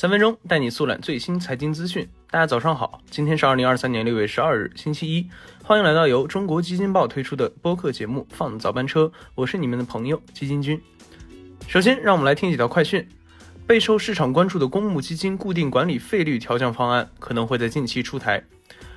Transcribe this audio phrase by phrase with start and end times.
[0.00, 2.08] 三分钟带你速览最新财经资讯。
[2.30, 5.28] 大家早上好，今天是二零二三年六月十二日，星期一。
[5.62, 9.02] 欢迎来到由中国基金报推出的播客节目《放早班车》，
[9.34, 10.80] 我是你们的朋友基金君。
[11.68, 13.06] 首先，让我们来听几条快讯。
[13.66, 18.42] 备受市场关注的公募基金固定管理费率调降方案可能会在近期出台。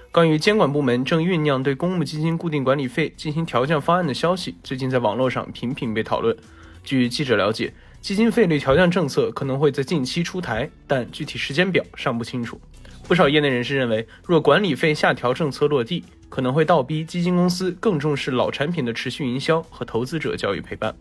[0.09, 6.33] 关于监管部门正酝酿对公募基金固定管理费进行调降方案的消息，最近在网络上频频被讨论。
[6.81, 12.59] 据记者了解，基金费率调降政策可能会在近期出台，但具体时间表尚不清楚。
[13.07, 20.93] 不少业内人士认为，若管理费下调政策落地，可能会倒逼基金公司更重视老产品的持续营销和投资者教育陪伴。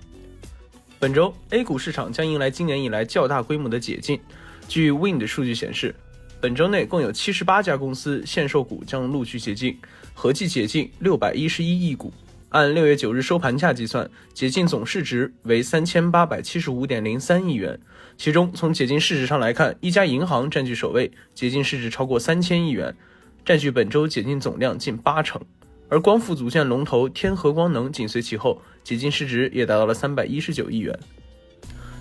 [1.00, 4.20] 本周 A 股市场将迎来今年以来较大规模的解禁。
[4.68, 5.92] 据 Wind 数据显示。
[6.40, 9.78] 本周内共有七十八家公司限售股将陆续解禁，
[10.12, 12.12] 合计解禁六百一十一亿股。
[12.52, 17.80] 按六月九日收盘价计算，解禁总市值为三千八百七十五点零三亿元。
[18.18, 22.94] 其中，从解禁市值上来看，一家银行占据首位，解禁市值超过三千亿元，
[23.42, 25.40] 占据本周解禁总量近八成。
[25.88, 30.98] 而光伏组件龙头天合光能紧随其后，解禁市值也达到了三百一十九亿元。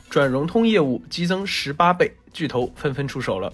[0.09, 3.53] 转融通业务激增十八倍，巨头纷纷出手了。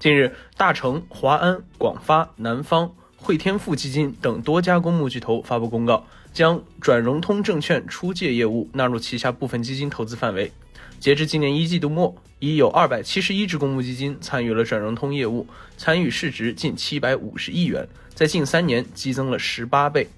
[0.00, 6.04] 近日，大成、华安、广发、南方、汇添富基金等多家公募巨头发布公告，
[6.34, 10.50] 将转融通证券出借业务纳入旗下部分基金投资范围。
[10.98, 20.08] 截至今年一季度末，已有二百七十一只公募基金参与了转融通业务，参与市值近七百五十亿元，在近三年激增了十八倍。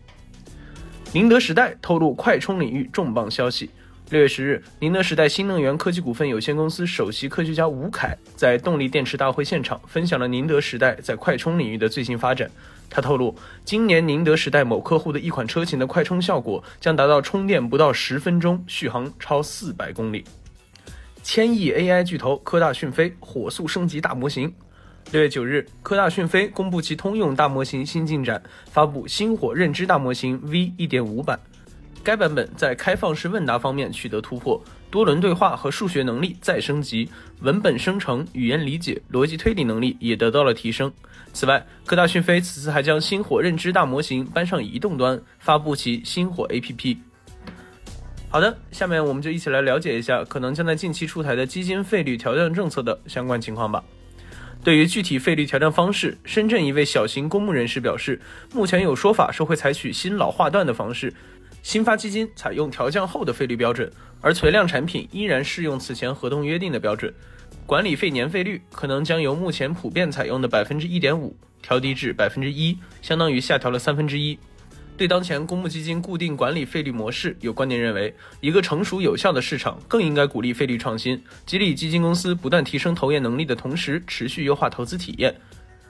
[1.13, 3.69] 宁德时代透露快充领域重磅消息。
[4.09, 12.49] 六月十日，宁德时代新能源科技股份有限公司首席科学家吴凯在动力电池大会现场分享了宁德时代在快充领域的最新发展。
[12.89, 20.25] 他透露，今年宁德时代某客户的一款车型的快充效果将达到充电不到十分钟，续航超四百公里。
[21.25, 24.55] 千亿 AI 巨头科大讯飞火速升级大模型。
[25.11, 31.41] 六月九日，科大讯飞公布其通用大模型新进展，发布星火认知大模型 V 一点五版。
[32.07, 34.63] 该版本在开放式问答方面取得突破，
[34.93, 40.93] 多轮对话和数学能力再升级，文本生成、语言理解、逻辑推理能力也得到了提升。
[41.33, 46.97] 此外，科大讯飞此次还将星火认知大模型搬上移动端，发布其星火 APP。
[48.29, 53.83] 好的，下面我们就一起来了解一下可能将在近期出台的基金费率调降政策的相关情况吧。
[54.63, 58.21] 对于具体费率调降方式，深圳一位小型公募人士表示，
[58.53, 61.13] 目前有说法说会采取新老划断的方式。
[61.67, 63.91] 新发基金采用调降后的费率标准，
[64.21, 67.13] 而存量产品依然适用此前合同约定的标准。
[67.67, 74.39] 管理费年费率可能将由目前普遍采用的百分之一点五调低至百分之一，相当于下调了三分之一。
[74.97, 85.35] 对当前公募基金固定管理费率模式，有观点认为，一个成熟有效的市场更应该鼓励费率创新，激励基金公司不断提升投研能力的同时，持续优化投资体验。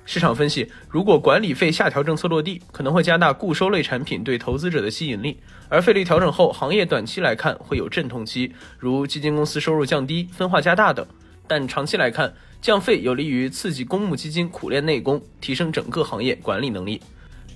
[0.06, 5.36] 市场分析，如果管理费下调政策落地，可能会加大固收类产品对投资者的吸引力；
[5.68, 11.04] 而费率调整后，行业短期来看会有阵痛期，如基金公司收入降低、分化加大等。
[11.48, 17.00] 但长期来看，降费有利于刺激公募基金苦练内功，提升整个行业管理能力。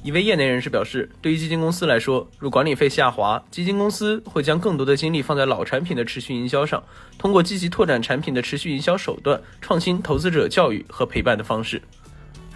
[0.02, 6.82] 一位业内人士表示，对于基金公司来说，如管理费下滑，基金公司会将更多的精力放在老产品的持续营销上，
[7.18, 11.82] 通过积极拓展产品的持续营销手段，创新投资者教育和陪伴的方式。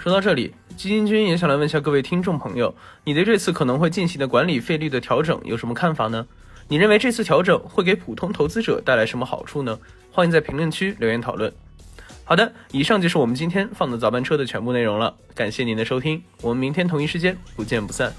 [0.04, 6.26] 说到这里，基金君也想来问一下各位听众朋友，你对这次可能会进行的管理费率的调整有什么看法呢？
[6.68, 9.78] 你认为这次调整会给普通投资者带来什么好处呢？
[10.12, 11.50] 欢迎在评论区留言讨论。
[12.22, 18.12] 好的，以上就是我们今天放的早班车的全部内容了，感谢您的收听，我们明天同一时间不见不散。